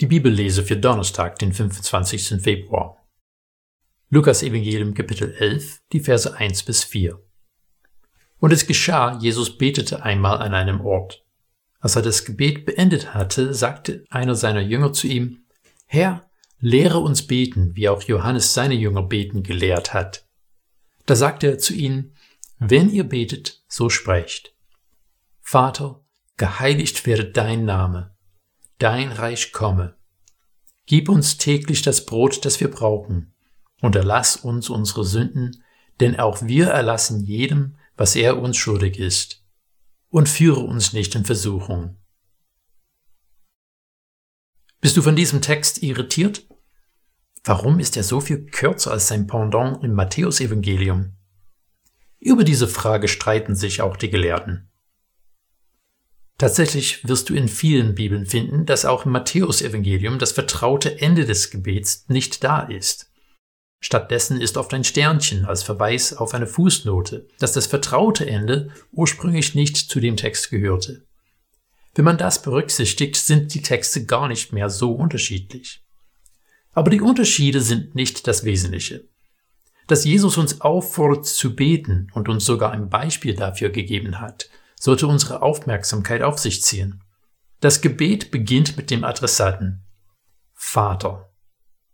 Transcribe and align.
Die 0.00 0.06
Bibellese 0.06 0.62
für 0.62 0.76
Donnerstag, 0.76 1.40
den 1.40 1.52
25. 1.52 2.40
Februar. 2.40 3.04
Lukas 4.10 4.44
Evangelium 4.44 4.94
Kapitel 4.94 5.34
11, 5.34 5.80
die 5.92 5.98
Verse 5.98 6.36
1 6.36 6.62
bis 6.62 6.84
4. 6.84 7.20
Und 8.38 8.52
es 8.52 8.68
geschah, 8.68 9.18
Jesus 9.18 9.58
betete 9.58 10.04
einmal 10.04 10.38
an 10.38 10.54
einem 10.54 10.80
Ort. 10.82 11.26
Als 11.80 11.96
er 11.96 12.02
das 12.02 12.24
Gebet 12.24 12.64
beendet 12.64 13.12
hatte, 13.12 13.52
sagte 13.52 14.04
einer 14.08 14.36
seiner 14.36 14.60
Jünger 14.60 14.92
zu 14.92 15.08
ihm, 15.08 15.46
Herr, 15.86 16.30
lehre 16.60 17.00
uns 17.00 17.26
beten, 17.26 17.74
wie 17.74 17.88
auch 17.88 18.04
Johannes 18.04 18.54
seine 18.54 18.74
Jünger 18.74 19.02
beten 19.02 19.42
gelehrt 19.42 19.94
hat. 19.94 20.28
Da 21.06 21.16
sagte 21.16 21.48
er 21.48 21.58
zu 21.58 21.74
ihnen, 21.74 22.14
wenn 22.60 22.88
ihr 22.88 23.02
betet, 23.02 23.64
so 23.66 23.90
sprecht. 23.90 24.54
Vater, 25.40 26.04
geheiligt 26.36 27.04
werde 27.04 27.24
dein 27.24 27.64
Name 27.64 28.16
dein 28.78 29.12
Reich 29.12 29.52
komme. 29.52 29.96
Gib 30.86 31.08
uns 31.08 31.36
täglich 31.36 31.82
das 31.82 32.06
Brot, 32.06 32.44
das 32.44 32.60
wir 32.60 32.70
brauchen, 32.70 33.34
und 33.80 33.94
erlass 33.94 34.36
uns 34.36 34.70
unsere 34.70 35.04
Sünden, 35.04 35.62
denn 36.00 36.18
auch 36.18 36.42
wir 36.42 36.68
erlassen 36.68 37.20
jedem, 37.24 37.76
was 37.96 38.16
er 38.16 38.40
uns 38.40 38.56
schuldig 38.56 38.98
ist. 38.98 39.44
Und 40.08 40.28
führe 40.28 40.60
uns 40.60 40.92
nicht 40.92 41.14
in 41.14 41.24
Versuchung. 41.24 41.98
Bist 44.80 44.96
du 44.96 45.02
von 45.02 45.16
diesem 45.16 45.42
Text 45.42 45.82
irritiert? 45.82 46.46
Warum 47.44 47.80
ist 47.80 47.96
er 47.96 48.04
so 48.04 48.20
viel 48.20 48.46
kürzer 48.46 48.92
als 48.92 49.08
sein 49.08 49.26
Pendant 49.26 49.82
im 49.84 49.92
Matthäusevangelium? 49.92 51.16
Über 52.20 52.44
diese 52.44 52.68
Frage 52.68 53.08
streiten 53.08 53.54
sich 53.54 53.82
auch 53.82 53.96
die 53.96 54.10
Gelehrten. 54.10 54.70
Tatsächlich 56.38 57.06
wirst 57.06 57.28
du 57.28 57.34
in 57.34 57.48
vielen 57.48 57.96
Bibeln 57.96 58.24
finden, 58.24 58.64
dass 58.64 58.84
auch 58.84 59.04
im 59.04 59.12
Matthäusevangelium 59.12 60.20
das 60.20 60.30
vertraute 60.30 61.00
Ende 61.00 61.26
des 61.26 61.50
Gebets 61.50 62.04
nicht 62.06 62.44
da 62.44 62.60
ist. 62.60 63.10
Stattdessen 63.80 64.40
ist 64.40 64.56
oft 64.56 64.72
ein 64.72 64.84
Sternchen 64.84 65.44
als 65.44 65.64
Verweis 65.64 66.12
auf 66.12 66.34
eine 66.34 66.46
Fußnote, 66.46 67.26
dass 67.40 67.52
das 67.52 67.66
vertraute 67.66 68.26
Ende 68.26 68.70
ursprünglich 68.92 69.56
nicht 69.56 69.76
zu 69.76 69.98
dem 69.98 70.16
Text 70.16 70.50
gehörte. 70.50 71.04
Wenn 71.94 72.04
man 72.04 72.18
das 72.18 72.42
berücksichtigt, 72.42 73.16
sind 73.16 73.54
die 73.54 73.62
Texte 73.62 74.04
gar 74.04 74.28
nicht 74.28 74.52
mehr 74.52 74.70
so 74.70 74.92
unterschiedlich. 74.92 75.82
Aber 76.72 76.90
die 76.90 77.00
Unterschiede 77.00 77.60
sind 77.60 77.96
nicht 77.96 78.28
das 78.28 78.44
Wesentliche. 78.44 79.04
Dass 79.88 80.04
Jesus 80.04 80.36
uns 80.36 80.60
auffordert 80.60 81.26
zu 81.26 81.56
beten 81.56 82.08
und 82.12 82.28
uns 82.28 82.44
sogar 82.44 82.70
ein 82.70 82.88
Beispiel 82.88 83.34
dafür 83.34 83.70
gegeben 83.70 84.20
hat, 84.20 84.48
sollte 84.78 85.06
unsere 85.06 85.42
Aufmerksamkeit 85.42 86.22
auf 86.22 86.38
sich 86.38 86.62
ziehen. 86.62 87.02
Das 87.60 87.80
Gebet 87.80 88.30
beginnt 88.30 88.76
mit 88.76 88.90
dem 88.90 89.04
Adressaten. 89.04 89.82
Vater. 90.54 91.30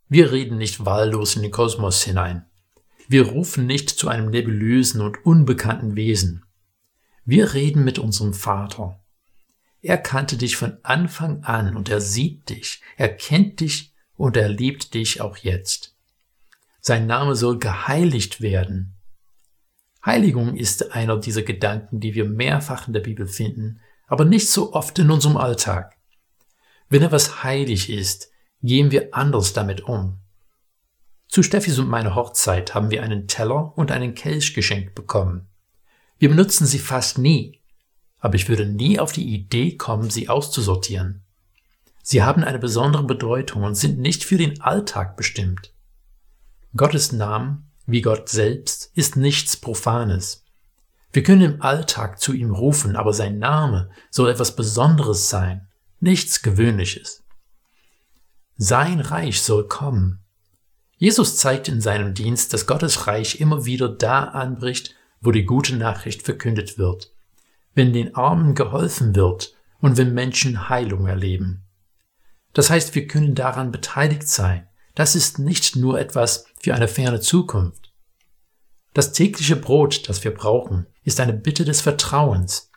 Wir 0.08 0.32
reden 0.32 0.58
nicht 0.58 0.84
wahllos 0.84 1.36
in 1.36 1.42
den 1.42 1.50
Kosmos 1.50 2.02
hinein. 2.02 2.46
Wir 3.08 3.28
rufen 3.28 3.66
nicht 3.66 3.90
zu 3.90 4.08
einem 4.08 4.30
nebulösen 4.30 5.00
und 5.00 5.24
unbekannten 5.24 5.96
Wesen. 5.96 6.44
Wir 7.24 7.54
reden 7.54 7.84
mit 7.84 7.98
unserem 7.98 8.34
Vater. 8.34 9.00
Er 9.80 9.98
kannte 9.98 10.36
dich 10.36 10.56
von 10.56 10.78
Anfang 10.82 11.44
an 11.44 11.76
und 11.76 11.88
er 11.90 12.00
sieht 12.00 12.48
dich, 12.48 12.80
er 12.96 13.14
kennt 13.14 13.60
dich 13.60 13.94
und 14.16 14.36
er 14.36 14.48
liebt 14.48 14.94
dich 14.94 15.20
auch 15.20 15.36
jetzt. 15.36 15.94
Sein 16.80 17.06
Name 17.06 17.34
soll 17.34 17.58
geheiligt 17.58 18.40
werden. 18.40 18.93
Heiligung 20.04 20.56
ist 20.56 20.92
einer 20.92 21.18
dieser 21.18 21.42
Gedanken, 21.42 22.00
die 22.00 22.14
wir 22.14 22.26
mehrfach 22.26 22.86
in 22.86 22.92
der 22.92 23.00
Bibel 23.00 23.26
finden, 23.26 23.80
aber 24.06 24.24
nicht 24.24 24.50
so 24.50 24.74
oft 24.74 24.98
in 24.98 25.10
unserem 25.10 25.36
Alltag. 25.36 25.96
Wenn 26.90 27.02
etwas 27.02 27.42
heilig 27.42 27.90
ist, 27.90 28.30
gehen 28.62 28.90
wir 28.90 29.14
anders 29.14 29.52
damit 29.54 29.82
um. 29.82 30.18
Zu 31.28 31.42
Steffis 31.42 31.78
und 31.78 31.88
meiner 31.88 32.14
Hochzeit 32.14 32.74
haben 32.74 32.90
wir 32.90 33.02
einen 33.02 33.26
Teller 33.28 33.76
und 33.76 33.90
einen 33.90 34.14
Kelch 34.14 34.54
geschenkt 34.54 34.94
bekommen. 34.94 35.48
Wir 36.18 36.28
benutzen 36.28 36.66
sie 36.66 36.78
fast 36.78 37.18
nie, 37.18 37.60
aber 38.20 38.34
ich 38.34 38.48
würde 38.48 38.66
nie 38.66 39.00
auf 39.00 39.12
die 39.12 39.34
Idee 39.34 39.76
kommen, 39.76 40.10
sie 40.10 40.28
auszusortieren. 40.28 41.22
Sie 42.02 42.22
haben 42.22 42.44
eine 42.44 42.58
besondere 42.58 43.04
Bedeutung 43.04 43.62
und 43.62 43.74
sind 43.74 43.98
nicht 43.98 44.24
für 44.24 44.36
den 44.36 44.60
Alltag 44.60 45.16
bestimmt. 45.16 45.72
Gottes 46.76 47.12
Namen 47.12 47.63
wie 47.86 48.02
Gott 48.02 48.28
selbst, 48.28 48.90
ist 48.94 49.16
nichts 49.16 49.56
Profanes. 49.56 50.44
Wir 51.12 51.22
können 51.22 51.42
im 51.42 51.62
Alltag 51.62 52.20
zu 52.20 52.32
ihm 52.32 52.52
rufen, 52.52 52.96
aber 52.96 53.12
sein 53.12 53.38
Name 53.38 53.90
soll 54.10 54.30
etwas 54.30 54.56
Besonderes 54.56 55.28
sein, 55.28 55.68
nichts 56.00 56.42
Gewöhnliches. 56.42 57.22
Sein 58.56 59.00
Reich 59.00 59.42
soll 59.42 59.68
kommen. 59.68 60.20
Jesus 60.96 61.36
zeigt 61.36 61.68
in 61.68 61.80
seinem 61.80 62.14
Dienst, 62.14 62.52
dass 62.52 62.66
Gottes 62.66 63.06
Reich 63.06 63.40
immer 63.40 63.64
wieder 63.64 63.88
da 63.88 64.24
anbricht, 64.24 64.94
wo 65.20 65.30
die 65.30 65.44
gute 65.44 65.76
Nachricht 65.76 66.22
verkündet 66.22 66.78
wird, 66.78 67.12
wenn 67.74 67.92
den 67.92 68.14
Armen 68.14 68.54
geholfen 68.54 69.14
wird 69.14 69.54
und 69.80 69.96
wenn 69.96 70.14
Menschen 70.14 70.68
Heilung 70.68 71.06
erleben. 71.06 71.62
Das 72.52 72.70
heißt, 72.70 72.94
wir 72.94 73.06
können 73.06 73.34
daran 73.34 73.72
beteiligt 73.72 74.28
sein, 74.28 74.68
das 74.94 75.16
ist 75.16 75.38
nicht 75.38 75.76
nur 75.76 75.98
etwas 75.98 76.46
für 76.64 76.74
eine 76.74 76.88
ferne 76.88 77.20
Zukunft. 77.20 77.92
Das 78.94 79.12
tägliche 79.12 79.54
Brot, 79.54 80.08
das 80.08 80.24
wir 80.24 80.32
brauchen, 80.32 80.86
ist 81.02 81.20
eine 81.20 81.34
Bitte 81.34 81.66
des 81.66 81.82
Vertrauens. 81.82 82.70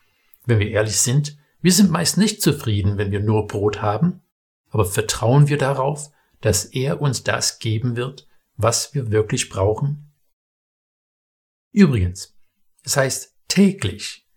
Wenn 0.45 0.59
wir 0.59 0.69
ehrlich 0.69 0.97
sind, 0.97 1.37
wir 1.61 1.71
sind 1.71 1.89
meist 1.89 2.17
nicht 2.17 2.41
zufrieden, 2.41 2.97
wenn 2.97 3.11
wir 3.11 3.21
nur 3.21 3.47
Brot 3.47 3.81
haben, 3.81 4.23
aber 4.71 4.83
vertrauen 4.83 5.47
wir 5.47 5.57
darauf, 5.57 6.11
dass 6.41 6.65
er 6.65 6.99
uns 6.99 7.23
das 7.23 7.59
geben 7.59 7.95
wird, 7.95 8.27
was 8.57 8.93
wir 8.93 9.09
wirklich 9.09 9.47
brauchen? 9.47 10.11
Übrigens, 11.71 12.35
es 12.83 12.97
heißt 12.97 13.37
täglich. 13.47 14.27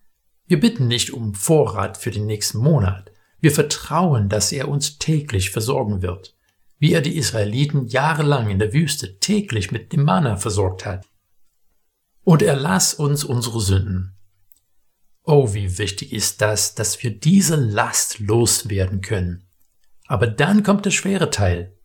Wir 0.46 0.60
bitten 0.60 0.86
nicht 0.86 1.12
um 1.12 1.34
Vorrat 1.34 1.98
für 1.98 2.12
den 2.12 2.26
nächsten 2.26 2.58
Monat. 2.58 3.10
Wir 3.40 3.50
vertrauen, 3.50 4.28
dass 4.28 4.52
er 4.52 4.68
uns 4.68 4.98
täglich 4.98 5.50
versorgen 5.50 6.02
wird 6.02 6.36
wie 6.80 6.94
er 6.94 7.02
die 7.02 7.16
Israeliten 7.16 7.86
jahrelang 7.86 8.50
in 8.50 8.58
der 8.58 8.72
Wüste 8.72 9.18
täglich 9.20 9.70
mit 9.70 9.92
dem 9.92 10.02
Manna 10.02 10.36
versorgt 10.36 10.86
hat. 10.86 11.06
Und 12.24 12.42
erlass 12.42 12.94
uns 12.94 13.22
unsere 13.22 13.60
Sünden. 13.60 14.16
Oh, 15.22 15.52
wie 15.52 15.78
wichtig 15.78 16.12
ist 16.12 16.40
das, 16.40 16.74
dass 16.74 17.02
wir 17.02 17.10
diese 17.10 17.54
Last 17.54 18.18
loswerden 18.18 19.02
können. 19.02 19.44
Aber 20.06 20.26
dann 20.26 20.62
kommt 20.62 20.86
der 20.86 20.90
schwere 20.90 21.30
Teil. 21.30 21.76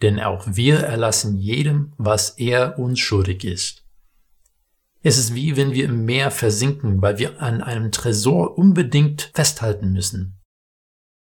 Denn 0.00 0.18
auch 0.18 0.46
wir 0.46 0.80
erlassen 0.80 1.36
jedem, 1.36 1.92
was 1.98 2.30
er 2.30 2.78
uns 2.78 2.98
schuldig 2.98 3.44
ist. 3.44 3.84
Es 5.02 5.18
ist 5.18 5.34
wie 5.34 5.56
wenn 5.56 5.72
wir 5.72 5.84
im 5.84 6.06
Meer 6.06 6.30
versinken, 6.30 7.02
weil 7.02 7.18
wir 7.18 7.40
an 7.40 7.62
einem 7.62 7.92
Tresor 7.92 8.56
unbedingt 8.58 9.30
festhalten 9.34 9.92
müssen. 9.92 10.40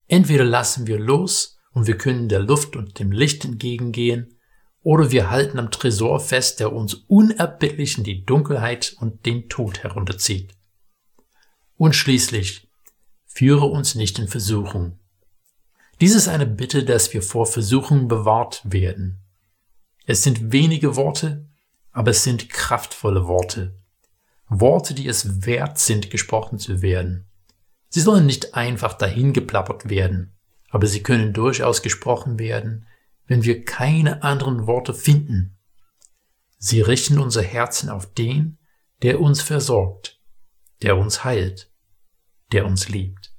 Entweder 0.09 0.44
lassen 0.44 0.86
wir 0.86 0.98
los 0.98 1.56
und 1.76 1.87
wir 1.87 1.98
können 1.98 2.31
der 2.31 2.41
Luft 2.41 2.75
und 2.75 2.98
dem 2.98 3.12
Licht 3.12 3.44
entgegengehen, 3.44 4.38
oder 4.81 5.10
wir 5.10 5.28
halten 5.28 5.59
am 5.59 5.70
Tresor 5.70 6.20
fest, 6.20 6.59
der 6.59 6.72
uns 6.72 6.94
unerbittlich 6.94 7.98
in 7.98 8.04
die 8.04 8.25
Dunkelheit 8.25 8.97
und 8.98 9.26
den 9.26 9.50
Tod 9.50 9.82
herunterzieht. 9.82 10.54
Und 11.76 11.94
schließlich, 11.94 12.70
führe 13.26 13.66
uns 13.66 13.94
nicht 13.94 14.19
in 14.19 14.26
Versuchung. 14.26 14.98
Dies 16.00 16.15
ist 16.15 16.28
eine 16.28 16.47
Bitte, 16.47 16.82
dass 16.82 17.12
wir 17.12 17.20
vor 17.20 17.44
Versuchung 17.44 18.09
bewahrt 18.09 18.62
werden. 18.65 19.19
Es 20.06 20.22
sind 20.22 20.53
wenige 20.53 20.97
Worte, 20.97 21.47
aber 21.92 22.12
es 22.12 22.25
sind 22.25 22.48
kraftvolle 22.48 23.26
Worte. 23.26 23.78
Worte, 24.48 24.94
die 24.94 25.09
es 25.09 25.44
wert 25.44 25.78
sind, 25.78 26.10
gesprochen 26.10 26.59
zu 26.59 26.81
werden. 26.81 27.26
Sie 27.91 28.00
sollen 28.00 28.25
nicht 28.25 28.54
einfach 28.54 28.94
dahingeplappert 28.94 29.91
werden 29.91 30.35
aber 30.76 30.88
sie 30.88 31.03
können 31.03 31.32
durchaus 31.32 31.81
gesprochen 31.81 32.39
werden, 32.39 32.86
wenn 33.27 33.45
wir 33.45 33.65
keine 33.65 34.22
anderen 34.22 34.66
Worte 34.66 34.92
finden. 34.92 35.56
Sie 36.59 36.83
richten 36.83 37.18
unser 37.18 37.41
Herzen 37.41 37.89
auf 37.89 38.12
den, 38.12 38.59
der 39.01 39.22
uns 39.22 39.41
versorgt, 39.41 40.21
der 40.83 40.98
uns 40.98 41.24
heilt, 41.24 41.72
der 42.53 42.66
uns 42.66 42.91
liebt. 42.91 43.34